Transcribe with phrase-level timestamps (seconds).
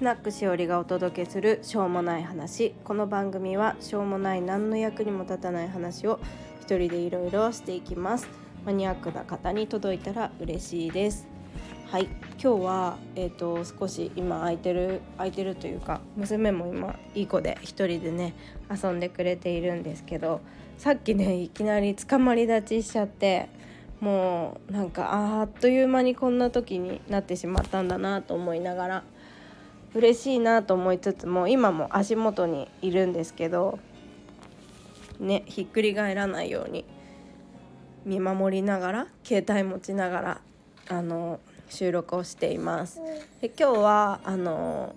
[0.00, 2.70] スナックしおりがお届けするしょうもない話。
[2.84, 6.18] この番組はしょうもない何の役にも立たない話を
[6.62, 8.26] 一人でいろいろしていきます。
[8.64, 11.28] マニアックな方に届いたら嬉しいです。
[11.90, 12.06] はい。
[12.42, 18.32] 今日はえっ、ー、と少し今空いてる空いてるというか娘も今いい子で一人でね
[18.70, 20.40] 遊んでくれているんですけど
[20.78, 23.50] さっきねいきなり捕まり立ちしちゃって
[24.00, 29.04] もうなんかあっという間にこんな時になってしまったんだなと思いながら
[29.94, 33.78] 嬉しいなと思いつつも今も足元にいるんですけど
[35.18, 36.84] ねひっくり返らないように
[38.04, 40.40] 見守りながら携帯持ちながら
[40.88, 43.00] あの収録をしています。
[43.40, 44.94] で今日はあの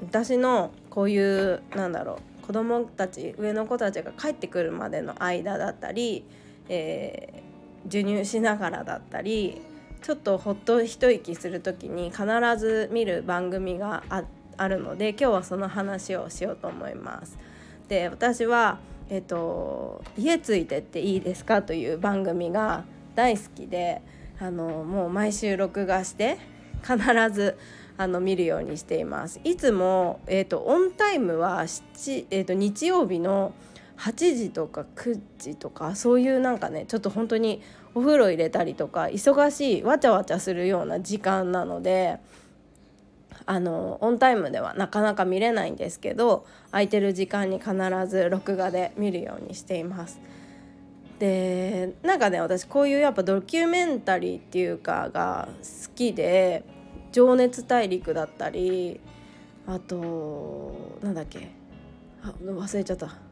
[0.00, 6.24] 私のこういうなんだろう子供たち上の子たちが帰ってくるまでの間だったり、
[6.68, 9.60] えー、授乳しながらだったり
[10.06, 12.22] ちょっとほっと一息する時に必
[12.56, 14.04] ず見る番組が
[14.56, 17.36] あるので今日はその話をしようと思います。
[17.88, 18.78] で私は、
[19.10, 22.84] えっと「家ついてっていいですか?」という番組が
[23.16, 24.00] 大好きで
[24.38, 26.38] あのもう毎週録画して
[26.82, 26.96] 必
[27.32, 27.56] ず
[27.96, 29.40] あの見るようにしています。
[29.42, 33.54] いつも、えーと、オンタイムは、えーと日曜日の
[33.96, 37.62] 8時とか9時とかそういうなんかねちょっと本当に
[37.96, 42.18] お風呂入れたりとか忙しいわちゃわちゃするような時間なので
[43.46, 47.74] あのオンタイムではなかなか見れないんですけど空いてる時間に必
[48.06, 50.20] ず録画で見るようにしています。
[51.18, 56.64] でなんかね私こういうやっぱドキュメンタリーっていうかが好きで
[57.12, 59.00] 「情熱大陸」だったり
[59.66, 61.48] あとなんだっけ
[62.22, 63.25] あ忘れちゃった。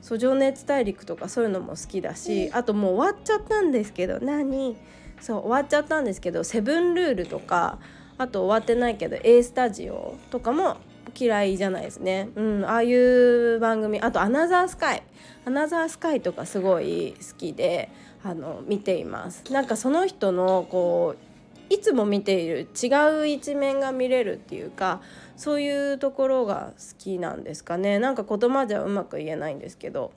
[0.00, 4.76] そう情熱大陸とかそういうのも好きだしあともう終わっちゃったんですけど何？
[5.20, 7.78] そう終わっちゃったんですけど「セブンルール」とか
[8.18, 10.76] あと終わってないけど「A スタジオ」とかも
[11.18, 12.28] 嫌いじゃないですね。
[12.36, 15.02] うん、ああいう番組あと「アナザースカイ」
[15.44, 17.90] 「アナザースカイ」とかすごい好きで
[18.22, 19.44] あの見ています。
[19.52, 21.27] なんかその人のこう
[21.70, 25.00] いつも見ている違う一面が見れるっていうか
[25.36, 30.12] そういうところが好きなんですかねなんか言葉じゃうまく言えないんですけど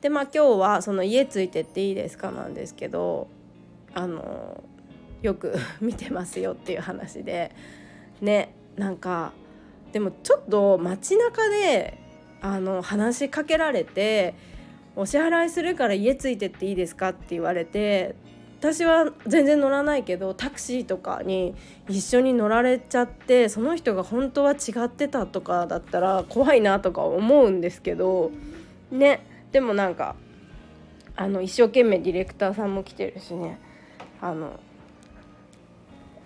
[0.00, 3.28] でまあ今日はその「家ついてっていいですか?」なんですけど
[3.94, 4.62] あの
[5.22, 7.52] よく 見てますよっていう話で
[8.20, 9.32] ねなんか
[9.92, 11.98] でもちょっと街中で
[12.40, 14.34] あの話しかけられて
[14.96, 18.14] 「お支払いするから家ついてっていいですか?」って言われて
[18.64, 21.54] 私は全然乗らないけどタクシーとかに
[21.86, 28.30] 一緒に乗られちゃってその人が本当は違ってたとかだったら怖いなとか思うんですけど
[28.90, 30.16] ねでもなんか
[31.14, 33.60] あの一生懸命ディレクターさんも来てるしね
[34.22, 34.58] あの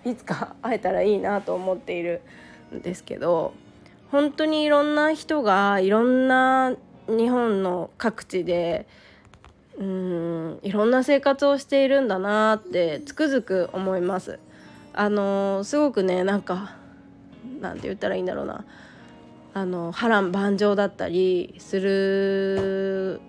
[0.05, 2.21] いつか会えたらいいなと思っている
[2.73, 3.53] んですけど
[4.11, 6.73] 本当にいろんな人がいろんな
[7.09, 8.87] 日本の各地で
[9.79, 14.39] うんいろんな生活をしているんだなってつくづく思います。
[14.93, 16.75] あのすごくねなんか
[17.61, 18.65] なんて言ったらいいんだろうな
[19.53, 23.21] あの波乱万丈だったりする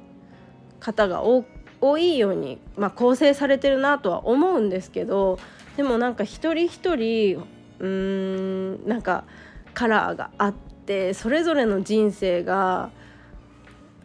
[0.81, 5.39] 方が多いように、まあ、構成されてるなとは思うんですけど
[5.77, 7.45] でもなんか一人一人
[7.79, 9.25] うーんなんか
[9.75, 12.91] カラーがあってそれぞれの人生が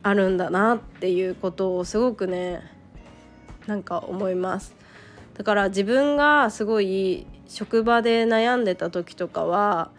[0.05, 2.61] あるんだなっていうことをすごくね
[3.65, 4.75] なんか思います。
[5.33, 9.89] だから自分がすごい職場で悩んでた時とかは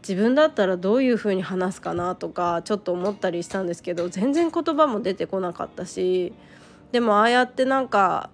[0.00, 6.32] 自分だったらどういう風に話すかなとかちょっと思ったりしたんですけど全然言葉も出てこなかったし
[6.92, 8.30] でもああやってなんか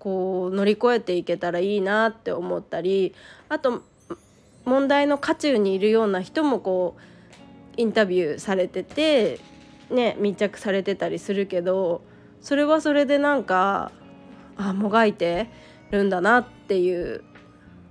[0.00, 3.14] こう乗り越えていけたらいいなって思ったり
[3.48, 3.84] あと
[4.64, 9.38] 問題の渦中にいるような人もこうインタビューされてて
[9.90, 12.02] ね密着されてたりするけど
[12.40, 13.90] それはそれでなんか
[14.56, 15.50] あもがいて
[15.90, 17.22] るんだなっていう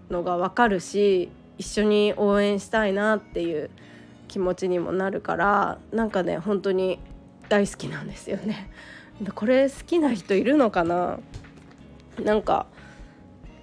[0.10, 3.70] のが分かるし一緒に応援したいなっていう
[4.28, 7.00] 気持ちにもなるからなんかね本当に
[7.50, 8.70] 大好きなんですよね。
[9.34, 11.20] これ好きな人いるのかな？
[12.24, 12.68] なんか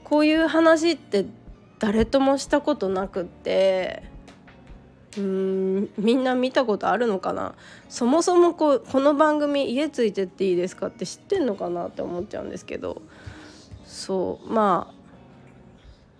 [0.02, 1.26] こういう話って
[1.78, 4.04] 誰ともしたことなくって
[5.16, 7.54] うんみんな見たことあるのかな？
[7.88, 13.02] そもそもこうこの番組「家ついてっていいですか?」って知ってんのかなって思っちゃうんですけど
[13.84, 14.94] そうまあ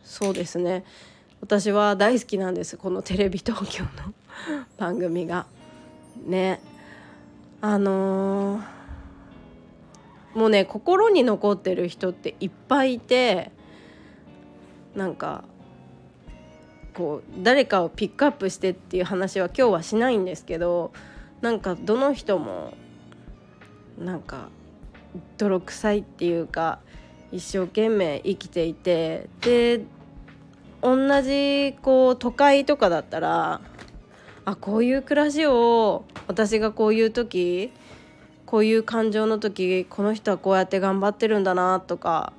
[0.04, 0.84] そうですね
[1.40, 4.14] 私は大好きなんですこのテレビ東京の
[4.76, 5.46] 番組が。
[6.24, 6.60] ね
[7.60, 13.50] あのー、もうね心に残ってる人っていっぱいいて
[14.94, 15.44] なんか
[16.94, 20.92] こう誰かをピックアップしてっていう話は今日はしないんですけど
[21.40, 22.74] なんかどの人も
[23.98, 24.48] なんか
[25.36, 26.78] 泥臭いっていうか
[27.32, 29.82] 一生懸命生きていてで
[30.82, 33.60] 同じこう都会とかだったら
[34.44, 37.72] あこういう暮らしを私がこういう時
[38.46, 42.32] こういう感情の時この人はこうやって頑張ってるんだなとか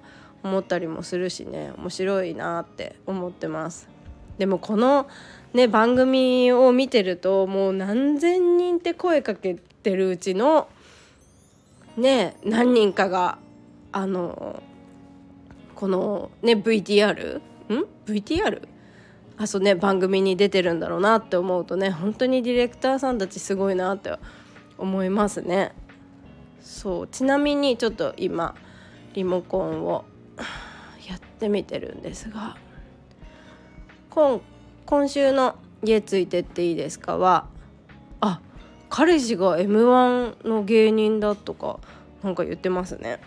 [0.44, 3.95] 思ったりもするしね面白いなって思ってます。
[4.38, 5.08] でもこの
[5.54, 10.68] ね番組を見てるともう何千人って声かけてるうちの
[11.98, 13.38] ね何人かが
[13.92, 14.62] あの
[15.76, 17.42] このね VTR ん
[18.06, 18.68] ？VTR?
[19.38, 24.18] あそうね番組に出てるんだろうなって思うとね本当にディレクターさんたちすごいなって
[24.78, 25.74] 思いますね。
[26.62, 28.56] そうちなみにちょっと今
[29.14, 30.04] リモコンを
[31.08, 32.58] やってみてるんですが
[34.16, 34.40] 今
[34.86, 37.18] 今週の「家ついてっていいですか？
[37.18, 37.48] は」
[38.22, 38.40] あ
[38.90, 41.80] 彼氏が m 1の芸人だとか
[42.24, 43.20] なんか言ってますね。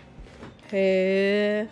[0.71, 1.69] へえ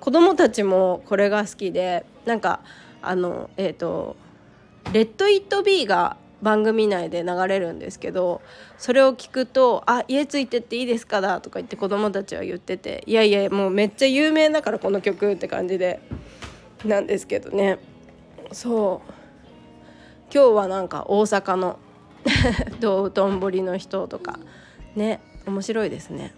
[0.00, 2.60] 子供たちもこれが好きでなんか
[3.00, 4.16] あのえっ、ー、と
[4.92, 8.42] 「レッド・イット・ビー」が番組内で流れるんですけど
[8.76, 16.00] それを聞くと「あ家ついてっていいですかだ」とか言って子供たちは言ってていやいやもうめっちゃ有名だからこの曲って感じで。
[16.84, 17.78] なんですけどね。
[18.52, 19.12] そう。
[20.34, 21.78] 今日はなんか大阪の
[22.80, 24.38] 道頓堀の人とか
[24.96, 26.34] ね面白いですね。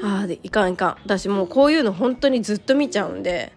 [0.00, 0.96] ああでいかんいかん。
[1.04, 3.52] 私もうこういうの本当にずっと見ちゃうんで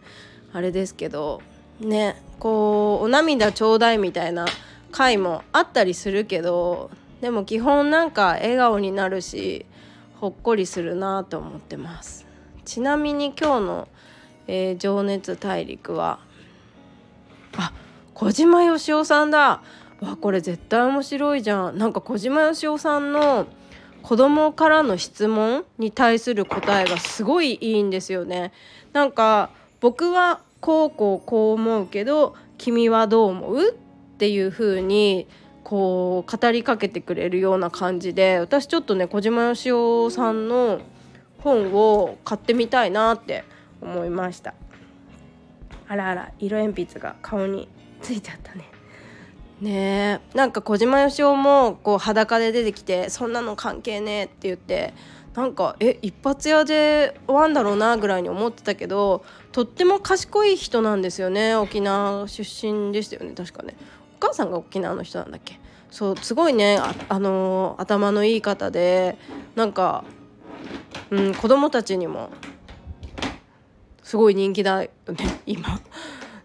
[0.53, 1.41] あれですけど
[1.79, 4.45] ねこうお涙ちょうだいみたいな
[4.91, 6.89] 回もあったりするけど
[7.21, 9.65] でも基本なんか笑顔になるし
[10.19, 12.25] ほっこりするなと思ってます。
[12.63, 13.87] ちなみに今日の、
[14.47, 16.19] えー、情熱大陸は。
[17.57, 17.71] あ
[18.13, 19.61] 小島よしおさんだ。
[20.01, 21.77] わこれ絶対面白いじゃん。
[21.77, 23.47] なんか小島よしおさんの
[24.01, 28.51] 子供からの質問に対する答えがすごいいいんですよね。
[28.93, 29.49] なんか
[29.79, 35.27] 僕はこうこうこう思うけど君はどう思うっていう風に
[35.63, 40.81] こう語りかけてくれるような感じで私ちょっとね小島よしおさんの
[41.39, 43.43] 本を買ってみたいなって
[43.85, 44.53] 思いました。
[45.87, 47.69] あらあら色鉛筆が顔に
[48.01, 48.65] ついちゃったね。
[49.61, 50.37] ねえ。
[50.37, 54.93] なんか小島よしおもこう裸で出てきて「そんなの関係ねえ」って言って
[55.33, 61.55] なんかえ一発屋で終わんだろうなぐらいに思ってたけどとっても賢い人なんですよね。
[61.55, 63.31] 沖縄出身でしたよね。
[63.31, 63.75] 確かね。
[64.17, 65.59] お母さんが沖縄の人なんだっけ？
[65.91, 66.77] そうすごいね。
[66.77, 69.17] あ、あのー、頭のいい方で
[69.55, 70.03] なんか、
[71.11, 72.29] うん、子供たちにも
[74.05, 74.83] すごい人気だ。
[74.83, 75.81] よ ね今。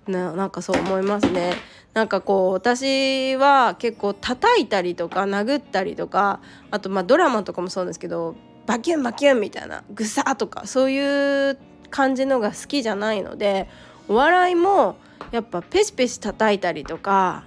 [0.08, 1.52] ななんかそう思いますね。
[1.92, 6.40] なんかこう私は結構叩いたりとか殴ったりとか
[6.70, 11.58] あとまあドラマとかもそうですけどバキュンバキュンみたいなグサとかそういう
[11.90, 13.68] 感じのが好きじゃないので
[14.08, 14.96] お笑いも
[15.32, 17.42] やっぱペシペシ叩いたりとか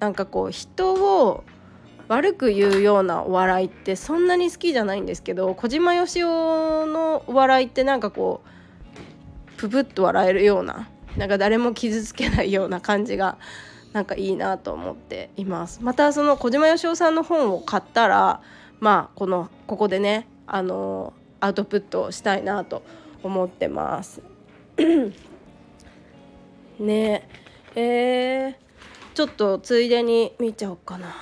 [0.00, 1.44] なんかこう人を
[2.08, 8.55] 悪く言うようなお笑いってそんなに好きじゃないんですけど小島よしおのお笑いってなんかこう
[9.56, 13.38] ププッと笑えるようななんか誰も傷つけないような感じが
[13.92, 18.42] なんかいいなと思っていますまたその小島よしおさんの本を買ったら
[18.80, 22.82] まあこのここでねあのアウトプットしたいなと
[23.22, 24.22] 思ってます。
[26.78, 27.28] ね
[27.74, 28.54] えー、
[29.14, 31.14] ちょっとついでに見ちゃおうかな。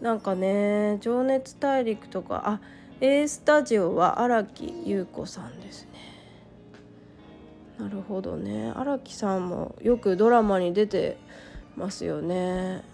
[0.00, 2.60] なんかね「情熱大陸」とかあ
[3.02, 5.88] A スタジオは荒木優子さんですね。
[7.78, 8.72] なるほどね。
[8.76, 11.16] 荒木さんもよくドラマに出て
[11.76, 12.84] ますよね。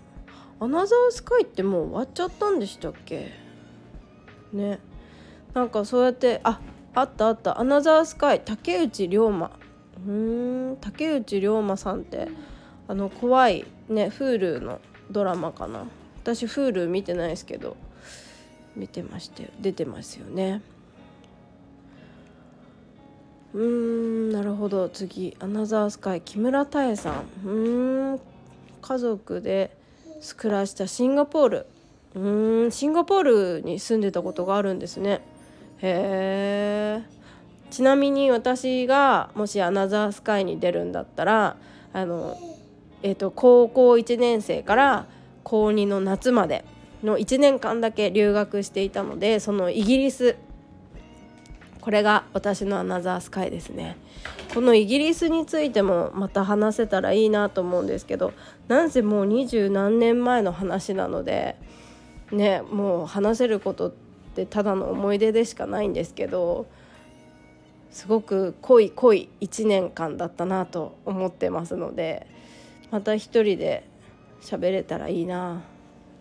[0.61, 3.33] アナザースカイってもう終わっちゃったんでしたっけ？
[4.53, 4.79] ね。
[5.55, 6.61] なんかそうやってあ
[6.95, 7.59] あったあった。
[7.59, 9.51] アナザースカイ竹内涼真。
[10.07, 10.77] うん。
[10.81, 12.29] 竹内涼真さんって
[12.87, 15.85] あの怖いね Hulu のドラマかな。
[16.23, 17.77] 私 Hulu 見てないですけど。
[18.77, 20.63] 見てまして出てますよね。
[23.55, 24.89] うーんなるほど。
[24.89, 27.47] 次アナザースカイ木村多江さん。
[27.47, 28.21] うん
[28.83, 29.77] 家族で
[30.37, 31.67] 暮らしたシンガポール。
[32.15, 33.23] うんシンガポー
[33.59, 35.23] ルに住んでたことがあるんですね。
[35.79, 37.17] へえ
[37.71, 41.57] ちなみに私がもしアナザースカイに出るんだったら
[41.93, 42.39] あの、
[43.03, 45.07] えーと、高校1年生から
[45.43, 46.65] 高2の夏まで
[47.07, 50.37] の1年間だけ留学していたのでそのイギリス
[51.81, 53.97] これが私のアナザースカイですね。
[54.53, 58.33] このイギリスについてもまた話せたらいいなと思うんですけど
[58.67, 61.57] なんせもう二十何年前の話なので
[62.33, 63.93] ねもう話せることっ
[64.35, 66.67] てただの思い出でしかないんですけど
[67.93, 72.27] すごく濃い濃い1年間だったなと思ってますので
[72.91, 73.87] また一人で
[74.41, 75.63] 喋れたらいいな。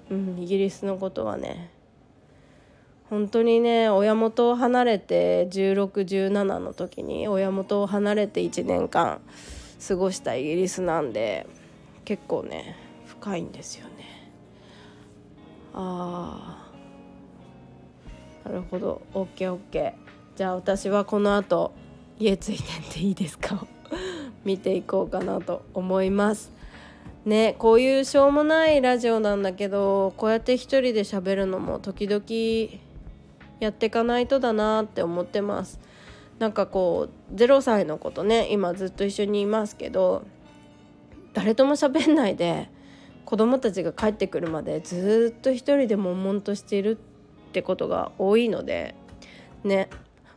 [0.10, 1.70] うんイギリスのことはね。
[3.10, 9.22] 本当にね親元を離れて1617の時に親元を離れて1年間
[9.88, 11.46] 過ごしたイギリスなんで
[12.04, 14.32] 結構ね深いんですよね。
[15.74, 16.66] あ
[18.46, 19.02] あなるほど。
[19.14, 19.94] OKOK
[20.36, 21.74] じゃあ私はこの後
[22.20, 23.66] 家ついてっていいですか？
[24.44, 26.52] 見ていこうかなと思います。
[27.26, 32.82] ねこういうしょうもないラジオなんだけどこうやって一人で喋るのも時々
[33.60, 35.80] やってかないとだなって思ってます。
[36.40, 40.26] なんかこう0歳の子とね今ずっと一緒にいますけど
[41.34, 42.70] 誰とも喋んないで
[43.24, 46.98] 子供たちが帰ってくるまでずっと一人で悶々としている
[47.50, 48.96] ってことが多いので
[49.64, 49.90] ね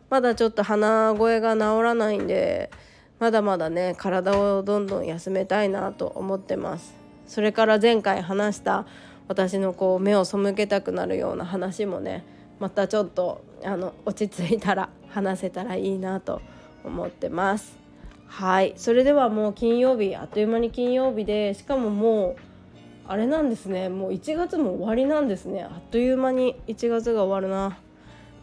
[0.09, 2.71] まだちょっと鼻声が治らないんで
[3.19, 6.95] まだまだね体をどんどん休めたいなと思ってます。
[7.27, 8.87] それから前回話した
[9.29, 12.25] 私のこう目を背けたくなるような話もね
[12.59, 16.41] またちょっとあの落ち着いたら話せたらいいなと
[16.85, 17.77] 思ってます。
[18.27, 18.75] はい。
[18.77, 22.43] それではもう金曜日あっという間に金曜日でしかももう
[23.07, 23.89] あれなんですね。
[23.89, 25.63] もう1月も終わりなんですね。
[25.63, 27.79] あっという間に1月が終わるな。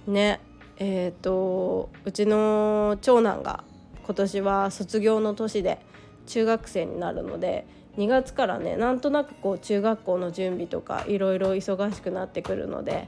[0.08, 0.40] ね。
[0.78, 3.64] えっ、ー、とうちの長男が
[4.06, 5.80] 今年は卒業の年で
[6.28, 7.66] 中学生になるので
[7.98, 13.08] 2月からねなんとなくこう中学校の準備とかいろいろ忙しくなってくるので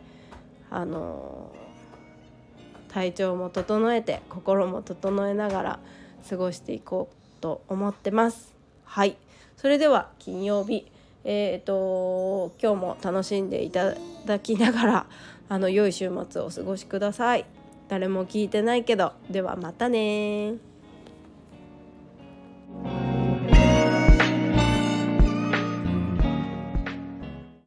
[0.71, 1.51] あの
[2.89, 5.79] 体調も整えて心も整えながら
[6.27, 8.55] 過ごしていこうと思ってます。
[8.85, 9.17] はい。
[9.55, 10.91] それでは金曜日。
[11.29, 15.05] えーと、今日も楽しんでいただきながら
[15.49, 17.45] あの良い週末をお過ごしください。
[17.89, 20.55] 誰も聞いてないけどではまたね